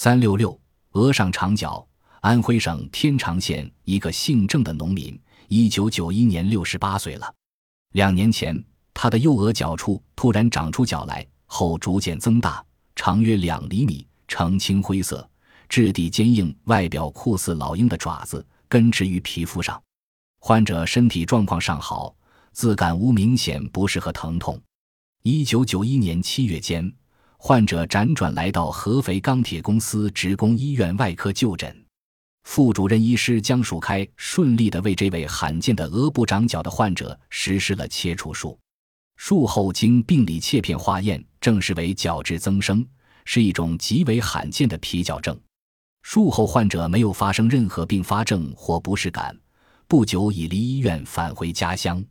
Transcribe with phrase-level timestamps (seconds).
[0.00, 0.56] 三六六，
[0.92, 1.84] 额上长角，
[2.20, 7.34] 安徽省天长县一个姓郑的农民，一九九一年六十八岁了。
[7.94, 8.64] 两年前，
[8.94, 12.64] 他的右额角处突然长出角来，后逐渐增大，
[12.94, 15.28] 长约两厘米，呈青灰色，
[15.68, 19.82] 质地坚硬，外表酷似老鹰的爪子，根植于皮肤上。
[20.38, 22.14] 患者身体状况尚好，
[22.52, 24.62] 自感无明显不适和疼痛。
[25.24, 26.88] 一九九一年七月间。
[27.40, 31.74] 患者辗转来到合肥钢铁公司职工医院外科就诊，
[32.42, 38.58] 副主任医师江树开顺利地为这位罕见的额部长角的患者实施了切除术。
[39.16, 42.84] 术后经病理切片化验，证实为角质增生，
[43.24, 45.38] 是一种极为罕见的皮角症。
[46.02, 49.36] 术后患者没有发生任何并发症或不适感，
[49.86, 52.04] 不久已离医院返回家乡。